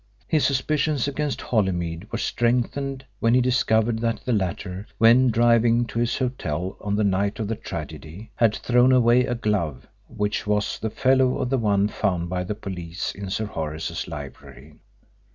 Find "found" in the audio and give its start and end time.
11.87-12.29